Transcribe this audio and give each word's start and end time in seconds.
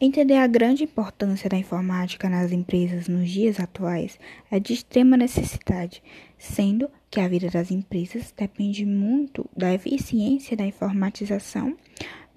Entender 0.00 0.36
a 0.36 0.46
grande 0.46 0.84
importância 0.84 1.50
da 1.50 1.56
informática 1.56 2.28
nas 2.28 2.52
empresas 2.52 3.08
nos 3.08 3.28
dias 3.28 3.58
atuais 3.58 4.16
é 4.48 4.60
de 4.60 4.72
extrema 4.72 5.16
necessidade, 5.16 6.00
sendo 6.38 6.88
que 7.10 7.18
a 7.20 7.26
vida 7.26 7.50
das 7.50 7.72
empresas 7.72 8.32
depende 8.36 8.86
muito 8.86 9.44
da 9.56 9.74
eficiência 9.74 10.56
da 10.56 10.64
informatização 10.64 11.76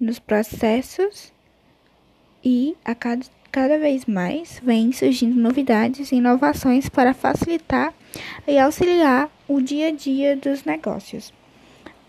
nos 0.00 0.18
processos 0.18 1.32
e 2.44 2.76
a 2.84 2.96
cada, 2.96 3.24
cada 3.52 3.78
vez 3.78 4.06
mais 4.06 4.60
vem 4.60 4.90
surgindo 4.90 5.40
novidades 5.40 6.10
e 6.10 6.16
inovações 6.16 6.88
para 6.88 7.14
facilitar 7.14 7.94
e 8.44 8.58
auxiliar 8.58 9.30
o 9.46 9.60
dia 9.60 9.86
a 9.86 9.92
dia 9.92 10.36
dos 10.36 10.64
negócios. 10.64 11.32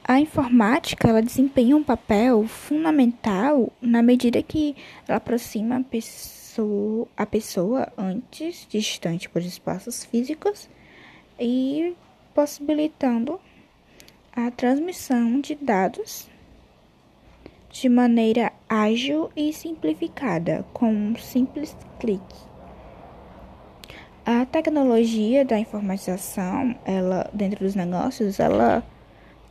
A 0.06 0.20
informática 0.20 1.08
ela 1.08 1.22
desempenha 1.22 1.78
um 1.78 1.84
papel 1.84 2.46
fundamental 2.46 3.72
na 3.82 4.02
medida 4.02 4.44
que 4.44 4.76
ela 5.08 5.18
aproxima 5.18 5.78
a 5.78 5.84
pessoa, 5.84 7.07
a 7.16 7.25
pessoa 7.25 7.88
antes 7.98 8.68
distante 8.70 9.30
por 9.30 9.42
espaços 9.42 10.04
físicos 10.04 10.70
e 11.39 11.96
possibilitando 12.36 13.39
a 14.36 14.52
transmissão 14.52 15.39
de 15.39 15.56
dados 15.56 16.28
de 17.70 17.88
maneira 17.88 18.52
ágil 18.68 19.32
e 19.38 19.54
simplificada, 19.54 20.66
com 20.74 20.94
um 20.94 21.16
simples 21.16 21.78
clique. 21.97 22.36
A 24.25 24.46
tecnologia 24.46 25.46
da 25.46 25.58
informatização, 25.58 26.75
ela 26.86 27.30
dentro 27.33 27.64
dos 27.64 27.74
negócios, 27.74 28.39
ela 28.39 28.83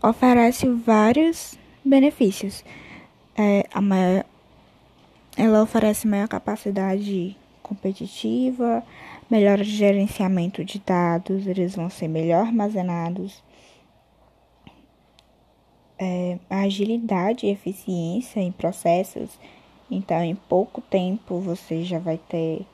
oferece 0.03 0.69
vários 0.69 1.59
benefícios. 1.85 2.65
É, 3.37 3.67
a 3.73 3.81
maior, 3.81 4.25
ela 5.37 5.63
oferece 5.63 6.07
maior 6.07 6.29
capacidade 6.29 7.37
competitiva, 7.63 8.83
melhor 9.31 9.63
gerenciamento 9.63 10.65
de 10.65 10.79
dados, 10.81 11.47
eles 11.47 11.77
vão 11.77 11.89
ser 11.89 12.09
melhor 12.09 12.47
armazenados. 12.47 13.43
É, 15.99 16.39
agilidade 16.51 17.47
e 17.47 17.51
eficiência 17.51 18.41
em 18.41 18.51
processos, 18.51 19.39
então 19.89 20.21
em 20.21 20.35
pouco 20.35 20.81
tempo 20.81 21.39
você 21.39 21.85
já 21.85 22.01
vai 22.01 22.19
ter 22.19 22.67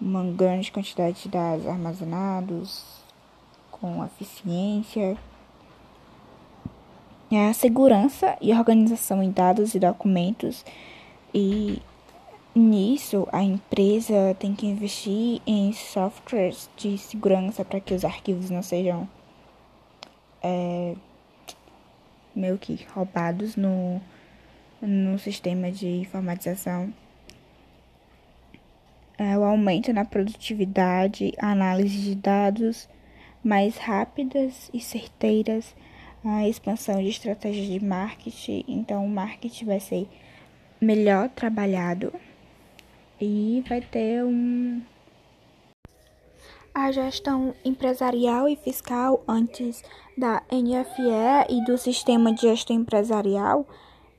uma 0.00 0.24
grande 0.24 0.72
quantidade 0.72 1.24
de 1.24 1.28
dados 1.28 1.66
armazenados 1.66 3.02
com 3.70 4.02
eficiência 4.04 5.18
a 7.38 7.52
segurança 7.52 8.36
e 8.40 8.52
organização 8.52 9.22
em 9.22 9.30
dados 9.30 9.74
e 9.74 9.78
documentos 9.78 10.64
e 11.34 11.80
nisso 12.54 13.26
a 13.32 13.42
empresa 13.42 14.36
tem 14.38 14.54
que 14.54 14.66
investir 14.66 15.40
em 15.46 15.72
softwares 15.72 16.68
de 16.76 16.98
segurança 16.98 17.64
para 17.64 17.80
que 17.80 17.94
os 17.94 18.04
arquivos 18.04 18.50
não 18.50 18.62
sejam 18.62 19.08
é, 20.42 20.94
meio 22.34 22.58
que 22.58 22.86
roubados 22.92 23.56
no, 23.56 24.00
no 24.80 25.18
sistema 25.18 25.70
de 25.70 25.86
informatização. 25.86 26.92
É, 29.16 29.38
o 29.38 29.44
aumento 29.44 29.92
na 29.92 30.04
produtividade, 30.04 31.32
análise 31.38 31.98
de 31.98 32.14
dados 32.14 32.88
mais 33.44 33.76
rápidas 33.76 34.70
e 34.72 34.80
certeiras 34.80 35.74
a 36.24 36.48
expansão 36.48 37.02
de 37.02 37.08
estratégias 37.08 37.66
de 37.66 37.84
marketing. 37.84 38.64
Então, 38.68 39.04
o 39.04 39.08
marketing 39.08 39.64
vai 39.64 39.80
ser 39.80 40.08
melhor 40.80 41.28
trabalhado 41.28 42.12
e 43.20 43.62
vai 43.68 43.80
ter 43.80 44.24
um. 44.24 44.82
A 46.74 46.90
gestão 46.90 47.54
empresarial 47.64 48.48
e 48.48 48.56
fiscal 48.56 49.22
antes 49.28 49.82
da 50.16 50.42
NFE 50.50 51.50
e 51.50 51.64
do 51.64 51.76
sistema 51.76 52.32
de 52.32 52.42
gestão 52.42 52.76
empresarial, 52.76 53.66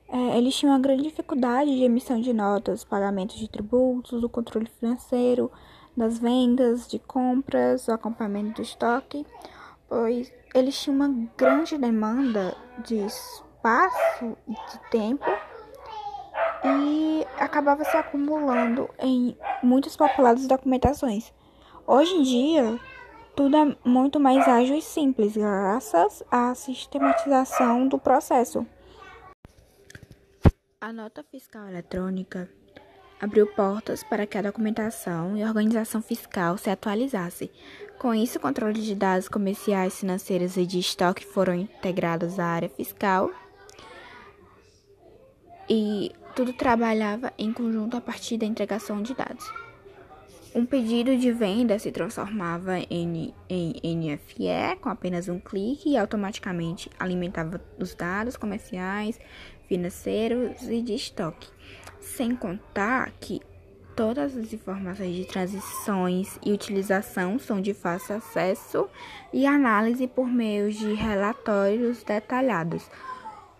é, 0.08 0.38
eles 0.38 0.54
tinham 0.54 0.72
uma 0.72 0.80
grande 0.80 1.02
dificuldade 1.02 1.74
de 1.74 1.82
emissão 1.82 2.20
de 2.20 2.32
notas, 2.32 2.84
pagamento 2.84 3.36
de 3.36 3.48
tributos, 3.48 4.22
o 4.22 4.28
controle 4.28 4.70
financeiro 4.78 5.50
das 5.96 6.18
vendas, 6.18 6.86
de 6.88 7.00
compras, 7.00 7.88
o 7.88 7.92
acompanhamento 7.92 8.54
do 8.54 8.62
estoque 8.62 9.26
pois 9.88 10.32
eles 10.54 10.80
tinham 10.80 10.94
uma 10.94 11.28
grande 11.36 11.76
demanda 11.76 12.56
de 12.78 12.94
espaço 12.94 14.38
e 14.46 14.52
de 14.52 14.90
tempo 14.90 15.24
e 16.64 17.26
acabava 17.38 17.84
se 17.84 17.96
acumulando 17.96 18.88
em 19.00 19.36
muitos 19.62 19.96
populados 19.96 20.46
documentações. 20.46 21.34
Hoje 21.86 22.14
em 22.14 22.22
dia, 22.22 22.80
tudo 23.34 23.56
é 23.56 23.76
muito 23.84 24.20
mais 24.20 24.46
ágil 24.46 24.76
e 24.76 24.82
simples, 24.82 25.36
graças 25.36 26.22
à 26.30 26.54
sistematização 26.54 27.88
do 27.88 27.98
processo. 27.98 28.64
A 30.80 30.92
nota 30.92 31.24
fiscal 31.24 31.66
eletrônica 31.66 32.48
abriu 33.20 33.46
portas 33.46 34.02
para 34.02 34.26
que 34.26 34.36
a 34.36 34.42
documentação 34.42 35.36
e 35.36 35.44
organização 35.44 36.02
fiscal 36.02 36.58
se 36.58 36.70
atualizasse. 36.70 37.50
Com 37.98 38.14
isso, 38.14 38.38
o 38.38 38.40
controle 38.40 38.80
de 38.80 38.94
dados 38.94 39.28
comerciais, 39.28 39.98
financeiros 39.98 40.56
e 40.56 40.66
de 40.66 40.78
estoque 40.78 41.24
foram 41.24 41.54
integrados 41.54 42.38
à 42.38 42.46
área 42.46 42.68
fiscal 42.68 43.30
e 45.68 46.12
tudo 46.34 46.52
trabalhava 46.52 47.32
em 47.38 47.52
conjunto 47.52 47.96
a 47.96 48.00
partir 48.00 48.36
da 48.36 48.46
integração 48.46 49.02
de 49.02 49.14
dados. 49.14 49.50
Um 50.54 50.64
pedido 50.64 51.16
de 51.16 51.32
venda 51.32 51.78
se 51.80 51.90
transformava 51.90 52.78
em, 52.78 53.34
em 53.48 53.96
NFE 53.96 54.76
com 54.80 54.88
apenas 54.88 55.28
um 55.28 55.40
clique 55.40 55.90
e 55.90 55.96
automaticamente 55.96 56.88
alimentava 56.96 57.60
os 57.76 57.92
dados 57.94 58.36
comerciais, 58.36 59.18
financeiros 59.66 60.62
e 60.68 60.80
de 60.80 60.94
estoque. 60.94 61.48
Sem 62.04 62.36
contar 62.36 63.10
que 63.18 63.40
todas 63.96 64.36
as 64.36 64.52
informações 64.52 65.16
de 65.16 65.24
transições 65.24 66.38
e 66.44 66.52
utilização 66.52 67.38
são 67.38 67.60
de 67.60 67.72
fácil 67.72 68.16
acesso 68.16 68.88
e 69.32 69.46
análise 69.46 70.06
por 70.06 70.28
meio 70.28 70.70
de 70.70 70.92
relatórios 70.92 72.04
detalhados. 72.04 72.88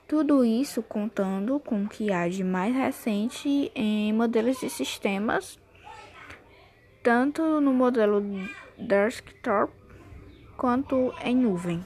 Tudo 0.06 0.44
isso 0.44 0.83
contando 0.83 1.59
com 1.59 1.84
o 1.84 1.88
que 1.88 2.12
há 2.12 2.28
de 2.28 2.44
mais 2.44 2.72
recente 2.75 3.72
em 3.75 4.12
modelos 4.12 4.60
de 4.60 4.69
sistemas, 4.69 5.59
tanto 7.03 7.60
no 7.60 7.72
modelo 7.72 8.22
desktop 8.78 9.72
quanto 10.56 11.12
em 11.25 11.34
nuvem. 11.34 11.83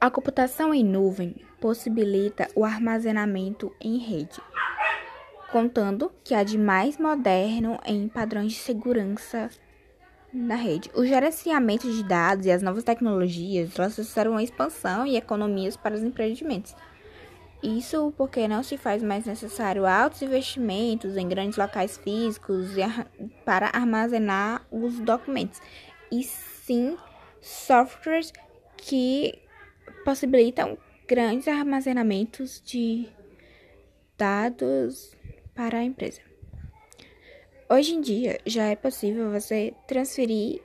A 0.00 0.10
computação 0.10 0.72
em 0.74 0.84
nuvem 0.84 1.34
possibilita 1.60 2.46
o 2.54 2.64
armazenamento 2.64 3.74
em 3.80 3.96
rede 3.96 4.38
contando 5.54 6.10
que 6.24 6.34
há 6.34 6.42
de 6.42 6.58
mais 6.58 6.98
moderno 6.98 7.78
em 7.86 8.08
padrões 8.08 8.54
de 8.54 8.58
segurança 8.58 9.48
na 10.32 10.56
rede. 10.56 10.90
O 10.96 11.06
gerenciamento 11.06 11.88
de 11.92 12.02
dados 12.02 12.44
e 12.44 12.50
as 12.50 12.60
novas 12.60 12.82
tecnologias 12.82 13.72
trouxeram 13.72 14.32
uma 14.32 14.42
expansão 14.42 15.06
e 15.06 15.16
economias 15.16 15.76
para 15.76 15.94
os 15.94 16.02
empreendimentos. 16.02 16.74
Isso 17.62 18.12
porque 18.16 18.48
não 18.48 18.64
se 18.64 18.76
faz 18.76 19.00
mais 19.00 19.26
necessário 19.26 19.86
altos 19.86 20.22
investimentos 20.22 21.16
em 21.16 21.28
grandes 21.28 21.56
locais 21.56 21.96
físicos 21.98 22.70
para 23.44 23.70
armazenar 23.72 24.66
os 24.72 24.98
documentos, 24.98 25.62
e 26.10 26.24
sim 26.24 26.96
softwares 27.40 28.32
que 28.76 29.38
possibilitam 30.04 30.76
grandes 31.06 31.46
armazenamentos 31.46 32.60
de 32.60 33.08
dados 34.18 35.14
para 35.54 35.78
a 35.78 35.84
empresa. 35.84 36.20
Hoje 37.70 37.94
em 37.94 38.00
dia 38.00 38.38
já 38.44 38.64
é 38.64 38.76
possível 38.76 39.30
você 39.30 39.74
transferir 39.86 40.60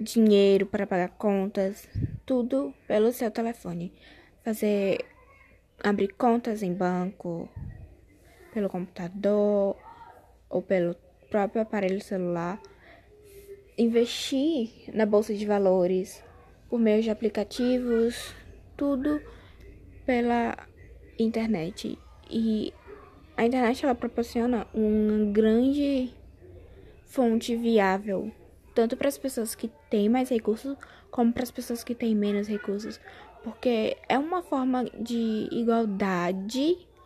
dinheiro 0.00 0.66
para 0.66 0.86
pagar 0.86 1.10
contas, 1.10 1.88
tudo 2.26 2.74
pelo 2.86 3.12
seu 3.12 3.30
telefone. 3.30 3.92
Fazer 4.44 5.04
abrir 5.82 6.08
contas 6.08 6.62
em 6.62 6.72
banco 6.72 7.48
pelo 8.52 8.68
computador 8.68 9.76
ou 10.50 10.62
pelo 10.62 10.96
próprio 11.30 11.62
aparelho 11.62 12.00
celular. 12.00 12.60
Investir 13.78 14.70
na 14.92 15.06
bolsa 15.06 15.34
de 15.34 15.46
valores 15.46 16.22
por 16.68 16.78
meio 16.78 17.02
de 17.02 17.10
aplicativos, 17.10 18.34
tudo 18.76 19.20
pela 20.04 20.56
internet. 21.18 21.98
E 22.30 22.72
a 23.36 23.44
internet 23.44 23.84
ela 23.84 23.94
proporciona 23.94 24.66
uma 24.74 25.32
grande 25.32 26.10
fonte 27.06 27.54
viável, 27.56 28.30
tanto 28.74 28.96
para 28.96 29.08
as 29.08 29.18
pessoas 29.18 29.54
que 29.54 29.70
têm 29.90 30.08
mais 30.08 30.28
recursos, 30.30 30.76
como 31.10 31.32
para 31.32 31.42
as 31.42 31.50
pessoas 31.50 31.84
que 31.84 31.94
têm 31.94 32.14
menos 32.14 32.48
recursos, 32.48 32.98
porque 33.44 33.96
é 34.08 34.18
uma 34.18 34.42
forma 34.42 34.84
de 34.98 35.48
igualdade 35.50 36.78